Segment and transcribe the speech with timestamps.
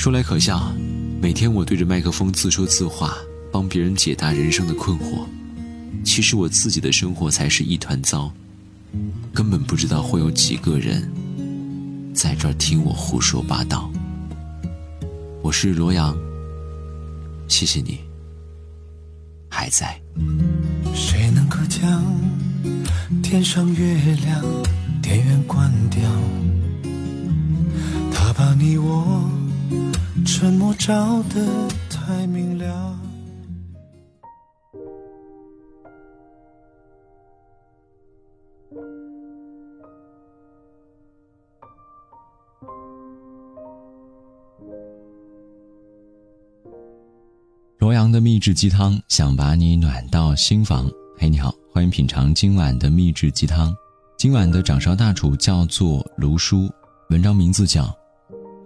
[0.00, 0.72] 说来可笑，
[1.20, 3.18] 每天我对着麦克风自说自话，
[3.52, 5.26] 帮别人解答人生的困惑，
[6.02, 8.32] 其实我自己的生活才是一团糟，
[9.34, 11.06] 根本不知道会有几个人
[12.14, 13.92] 在这儿听我胡说八道。
[15.42, 16.16] 我是罗阳，
[17.46, 18.00] 谢谢你
[19.50, 20.00] 还在。
[20.94, 22.02] 谁能够将
[23.22, 24.42] 天上月亮
[25.02, 26.00] 电源关掉？
[28.10, 29.39] 他把你我。
[30.40, 32.98] 沉默照得太明了。
[47.78, 50.90] 罗阳的秘制鸡汤，想把你暖到心房。
[51.18, 53.76] 嘿，你好，欢迎品尝今晚的秘制鸡汤。
[54.16, 56.66] 今晚的掌勺大厨叫做卢叔，
[57.10, 57.84] 文章名字叫《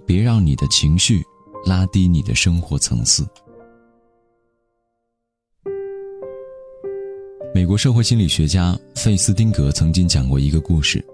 [0.07, 1.19] 别让你的情绪》。
[1.67, 3.27] 拉低你的生活层次。
[7.55, 11.05] 美国社会心理学家费斯汀格曾经讲过一个故事：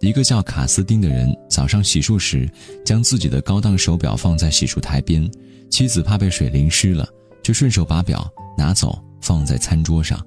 [0.00, 2.50] 一个叫卡斯丁的人早上洗漱时，
[2.84, 5.30] 将自己的高档手表放在洗漱台边，
[5.70, 7.06] 妻子怕被水淋湿了，
[7.42, 10.18] 就顺手把表拿走放在餐桌上。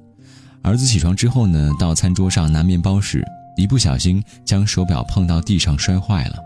[0.61, 3.25] 儿子起床之后呢，到餐桌上拿面包时，
[3.57, 6.37] 一不小心将手表碰到地上摔坏了。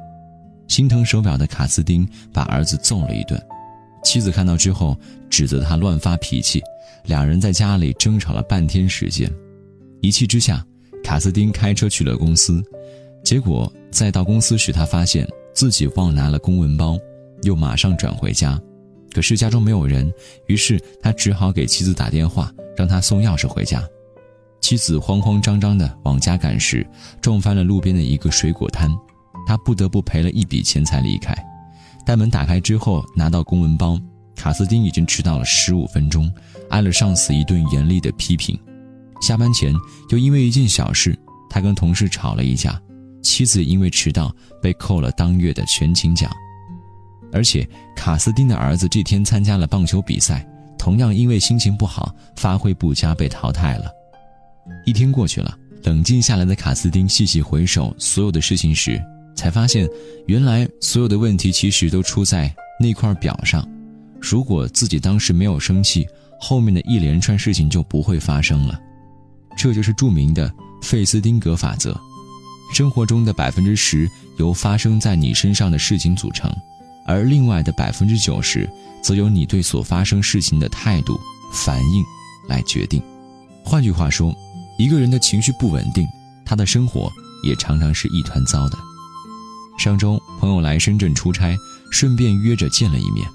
[0.67, 3.41] 心疼手表的卡斯丁把儿子揍了一顿，
[4.03, 4.97] 妻子看到之后
[5.29, 6.61] 指责他乱发脾气，
[7.05, 9.31] 两人在家里争吵了半天时间。
[10.01, 10.63] 一气之下，
[11.03, 12.63] 卡斯丁开车去了公司，
[13.23, 16.97] 结果在到公司时，他发现自己忘拿了公文包，
[17.43, 18.61] 又马上转回家，
[19.13, 20.11] 可是家中没有人，
[20.47, 23.83] 于是他只好给妻子打电话，让他送钥匙回家。
[24.59, 26.85] 妻子慌慌张张地往家赶时，
[27.21, 28.89] 撞翻了路边的一个水果摊。
[29.47, 31.33] 他不得不赔了一笔钱才离开。
[32.05, 33.97] 待门打开之后，拿到公文包，
[34.35, 36.29] 卡斯丁已经迟到了十五分钟，
[36.69, 38.59] 挨了上司一顿严厉的批评。
[39.21, 39.73] 下班前，
[40.09, 41.17] 又因为一件小事，
[41.49, 42.79] 他跟同事吵了一架，
[43.23, 46.29] 妻子因为迟到被扣了当月的全勤奖。
[47.31, 50.45] 而且，卡斯丁的儿子这天参加了棒球比赛，
[50.77, 53.89] 同样因为心情不好，发挥不佳被淘汰了。
[54.85, 59.01] 一天过去了，冷静下来的卡斯丁细细回首所有的事情时，
[59.37, 59.87] 才发现，
[60.25, 63.65] 原来所有的问题其实都出在那块表上。
[64.19, 66.05] 如果自己当时没有生气，
[66.41, 68.77] 后面的一连串事情就不会发生了。
[69.55, 71.95] 这就是著名的费斯汀格法则：
[72.73, 76.51] 生活中的百分之十由发生在你身上的事情组成，
[77.05, 78.67] 而另外的百分之九十
[79.01, 81.17] 则由你对所发生事情的态度、
[81.53, 82.03] 反应
[82.47, 83.01] 来决定。
[83.63, 84.35] 换句话说，
[84.77, 86.07] 一个人的情绪不稳定，
[86.43, 87.11] 他的生活
[87.43, 88.77] 也常常是一团糟的。
[89.77, 91.55] 上周朋友来深圳出差，
[91.91, 93.25] 顺便约着见了一面。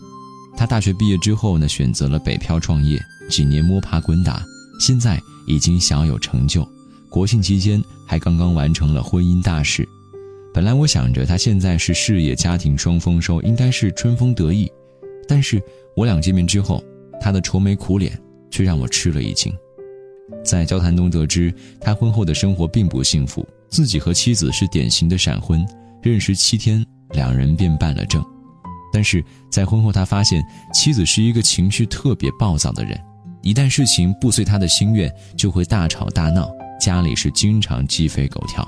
[0.57, 4.45] 他大学毕业之后呢，选择了北漂创业，几年摸爬滚打，
[4.79, 6.69] 现在已经小有成就。
[7.09, 9.89] 国庆期间还刚刚完成了婚姻大事。
[10.53, 14.71] 本来我想着他现在是事业家庭双丰收，应该是春风得意。
[15.27, 15.63] 但是
[15.97, 16.83] 我俩见面之后，
[17.21, 18.21] 他的愁眉苦脸
[18.51, 19.53] 却让我吃了一惊。
[20.45, 25.65] 在交谈中得知，他婚后的生活并不幸福，自己和妻子是典型的闪婚。
[26.03, 28.25] 认识七天，两人便办了证，
[28.93, 30.43] 但是在婚后，他发现
[30.75, 33.01] 妻子是一个情绪特别暴躁的人，
[33.41, 38.67] 一旦事情不随他的心愿，就会大吵大闹，家里是经常鸡飞狗跳。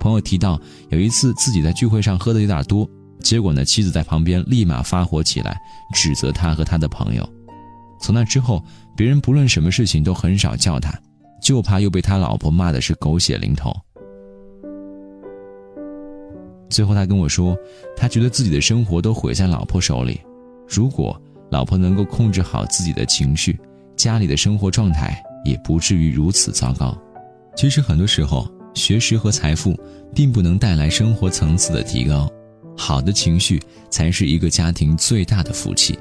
[0.00, 0.60] 朋友提到，
[0.90, 2.88] 有一次自己在聚会上喝的有点多，
[3.20, 5.56] 结果呢，妻子在旁边立马发火起来，
[5.94, 7.28] 指责他和他的朋友。
[8.00, 8.60] 从那之后，
[8.96, 10.92] 别人不论什么事情都很少叫他，
[11.40, 13.72] 就怕又被他老婆骂的是狗血淋头。
[16.68, 17.56] 最后，他跟我说，
[17.96, 20.20] 他觉得自己的生活都毁在老婆手里。
[20.68, 23.58] 如果老婆能够控制好自己的情绪，
[23.96, 26.96] 家里的生活状态也不至于如此糟糕。
[27.56, 29.78] 其实，很多时候，学识和财富
[30.14, 32.28] 并不能带来生活层次的提高，
[32.76, 35.98] 好的情绪才是一个家庭最大的福气。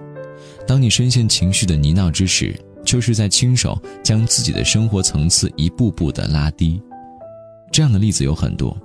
[0.68, 6.81] 当你深陷情绪的泥淖之时，就是在亲手将自己的生活层次一步步的拉低。
[7.72, 8.75] 这样的例子有很多。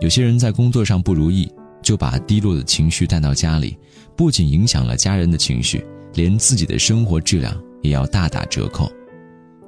[0.00, 1.50] 有些人在工作上不如意，
[1.82, 3.76] 就把低落的情绪带到家里，
[4.16, 8.90] 不仅影响了家人的情绪，连自己的生活质量也要大打折扣。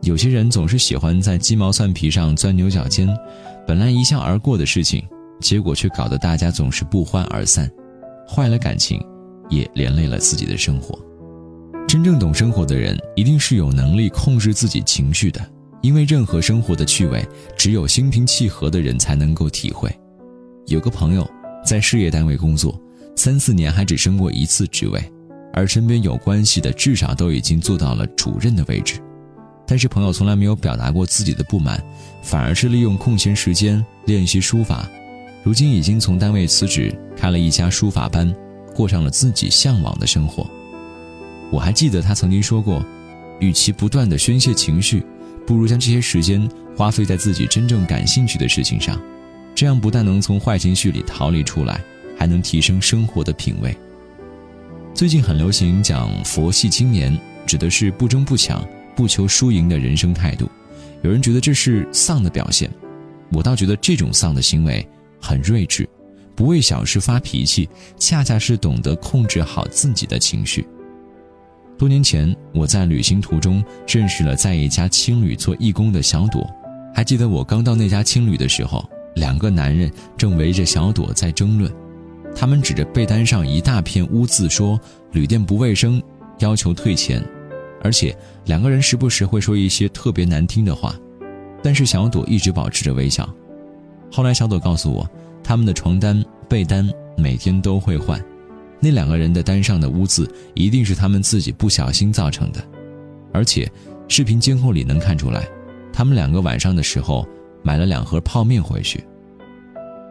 [0.00, 3.08] 有些人总是喜欢在鸡毛蒜皮上钻牛角尖，
[3.66, 5.06] 本来一笑而过的事情，
[5.38, 7.70] 结果却搞得大家总是不欢而散，
[8.26, 9.00] 坏了感情，
[9.50, 10.98] 也连累了自己的生活。
[11.86, 15.46] 真正懂生活的人，一定是有能力控制自己情绪的，
[15.82, 17.22] 因为任何生活的趣味，
[17.54, 19.94] 只有心平气和的人才能够体会。
[20.66, 21.28] 有个朋友
[21.64, 22.80] 在事业单位工作，
[23.16, 25.02] 三四年还只升过一次职位，
[25.52, 29.00] 而身边有关系的至少都已经做到了主任的位置。
[29.66, 31.82] 但是朋友从来没有表达过自己的不满，
[32.22, 34.88] 反而是利用空闲时间练习书法。
[35.42, 38.32] 如今已经从单位辞职，开了一家书法班，
[38.74, 40.48] 过上了自己向往的生活。
[41.50, 42.84] 我还记得他曾经说过，
[43.40, 45.04] 与其不断的宣泄情绪，
[45.46, 49.00] 不如将这些时间花费在自己真正感兴趣的事情上，
[49.54, 51.80] 这样不但能从坏情绪里逃离出来，
[52.18, 53.76] 还能提升生活的品味。
[54.94, 58.64] 最近很流行讲“佛系青年”，指的是不争不抢。
[58.94, 60.46] 不求输赢的人生态度，
[61.00, 62.70] 有人觉得这是丧的表现，
[63.32, 64.86] 我倒觉得这种丧的行为
[65.18, 65.88] 很睿智，
[66.36, 67.66] 不为小事发脾气，
[67.96, 70.68] 恰恰是懂得控制好自己的情绪。
[71.78, 76.46] 多年前，我在旅行途中认识了在一家青旅做义工的小朵，
[76.94, 81.70] 还记得我刚到那家青旅的时候，两个男人正围着小朵在争论，
[82.34, 84.80] 他们指着被单上一大片污渍说
[85.12, 86.02] 旅店不卫生，
[86.38, 87.22] 要求退钱。
[87.82, 90.94] 而且两个人时不时会说一些特别难听的话，
[91.62, 93.28] 但是小朵一直保持着微笑。
[94.10, 95.08] 后来小朵告诉我，
[95.42, 98.22] 他们的床单、被单每天都会换，
[98.78, 102.62] 那两个人的单上的污渍一定是他们自己不小心造成的。
[103.32, 103.68] 而且
[104.06, 105.48] 视频监控里能看出来，
[105.92, 107.26] 他们两个晚上的时候
[107.62, 109.04] 买了两盒泡面回去。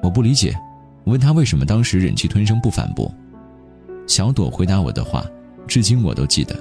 [0.01, 0.55] 我不理解，
[1.05, 3.13] 问他为什么当时忍气吞声不反驳。
[4.07, 5.25] 小朵回答我的话，
[5.67, 6.55] 至今我都记得。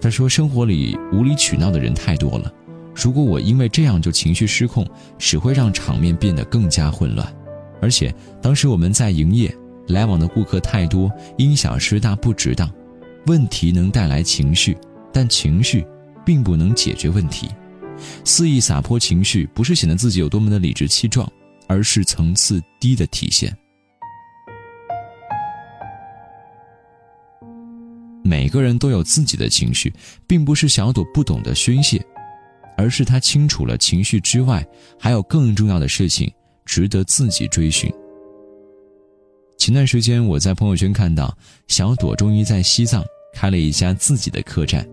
[0.00, 2.52] 他说：“生活里无理取闹的人太多了，
[2.94, 4.86] 如果我因为这样就情绪失控，
[5.18, 7.26] 只会让场面变得更加混乱。
[7.80, 9.54] 而且当时我们在营业，
[9.88, 12.68] 来往的顾客太多，因小失大不值当。
[13.26, 14.76] 问题能带来情绪，
[15.12, 15.84] 但情绪
[16.24, 17.48] 并不能解决问题。
[18.24, 21.30] 肆意撒泼情绪，不是显得自己有多么的理直气壮，
[21.66, 23.56] 而是层次低的体现。”
[28.22, 29.90] 每个人都有自己的情绪，
[30.26, 32.04] 并不是小朵不懂得宣泄，
[32.76, 34.62] 而是他清楚了情绪之外
[34.98, 36.30] 还有更重要的事情
[36.66, 37.90] 值得自己追寻。
[39.56, 41.34] 前段时间我在朋友圈看到
[41.68, 43.02] 小朵终于在西藏
[43.32, 44.86] 开了一家自己的客栈。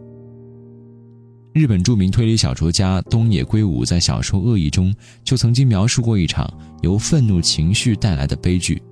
[1.56, 4.94] 日本著名推理小说家东野圭吾在小说《恶意》中
[5.24, 8.84] 就曾经描述过一场由愤怒情绪带来的悲剧。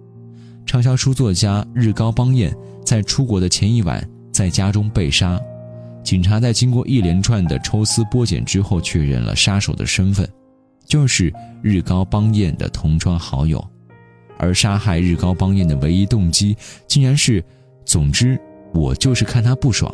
[0.65, 2.55] 畅销书作家日高邦彦
[2.85, 4.01] 在出国的前一晚。
[4.31, 5.39] 在家中被杀，
[6.03, 10.27] 警察在经过一连串的抽丝剥茧之后，确认了杀手的身份，
[10.87, 11.31] 就是
[11.61, 13.63] 日高邦彦的同窗好友，
[14.39, 16.57] 而杀害日高邦彦的唯一动机，
[16.87, 17.43] 竟然是，
[17.85, 18.39] 总之
[18.73, 19.93] 我就是看他不爽。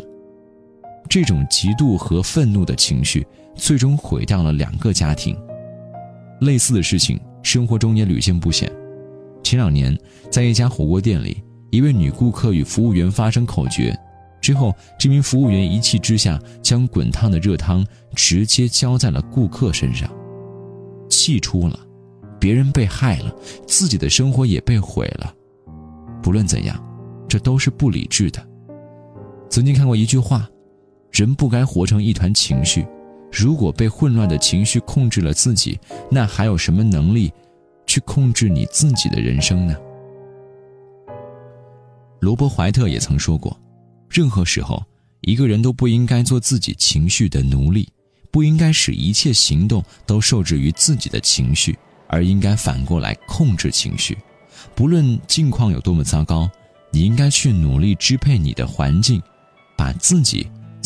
[1.07, 3.25] 这种嫉妒和愤怒的情绪，
[3.56, 5.38] 最终毁掉了两个家庭。
[6.42, 8.72] 类似的事情，生活中也屡见不鲜。
[9.44, 9.98] 前两年，
[10.31, 13.96] 在一家火锅店里，一位女顾客与服务员发生口角。
[14.42, 17.86] 之后，这名服务员一气之下将滚烫的热汤
[18.16, 20.10] 直接浇在了顾客身上，
[21.10, 21.78] 气出了，
[22.40, 23.36] 别人被害了，
[23.68, 25.34] 自己的生活也被毁了。
[26.24, 26.81] 不论怎样，
[27.28, 28.42] 这都是不理智的。
[29.50, 30.48] 曾经看过一句话：
[31.11, 32.85] 人不该活成一团情绪，
[33.31, 35.79] 如果被混乱的情绪控制了自己，
[36.09, 37.31] 那还有什么能力
[37.85, 39.75] 去控制你自己的人生呢？
[42.19, 43.57] 罗伯·怀特也曾说过。
[44.09, 44.83] 任何时候，
[45.21, 47.87] 一个人都不应该做自己情绪的奴隶，
[48.31, 54.18] 不应该使一切行动都受制于自己的情绪，而应该反过来控制情绪。
[54.75, 56.49] 不论境况有多么糟糕，
[56.92, 59.21] 你应该去努力支配你的环境，
[59.78, 60.49] 把自己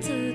[0.00, 0.29] 自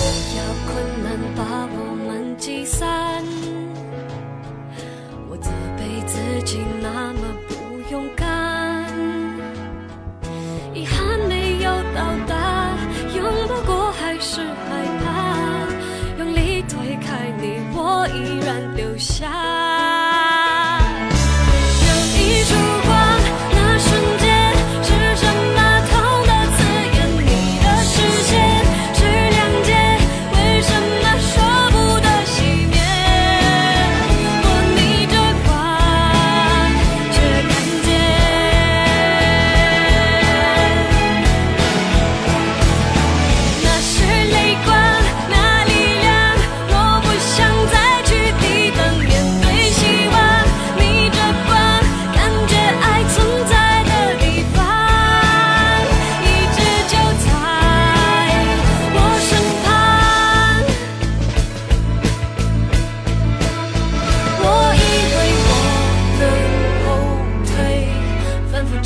[0.00, 0.04] 不
[0.34, 0.72] 要困
[1.04, 1.44] 难把
[1.76, 1.76] 我
[2.06, 3.22] 们击散，
[5.28, 6.16] 我责备自
[6.46, 7.52] 己那么不
[7.92, 8.26] 勇敢，
[10.72, 10.96] 遗憾
[11.28, 12.34] 没有到达，
[13.14, 15.06] 拥抱过还是害怕，
[16.18, 19.29] 用力推开你，我依然留下。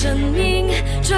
[0.05, 0.69] 证明
[1.03, 1.15] 这